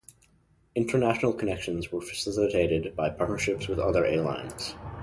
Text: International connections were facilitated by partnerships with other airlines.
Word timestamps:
International 0.73 1.31
connections 1.31 1.91
were 1.91 2.01
facilitated 2.01 2.95
by 2.95 3.07
partnerships 3.11 3.67
with 3.67 3.77
other 3.77 4.03
airlines. 4.03 4.73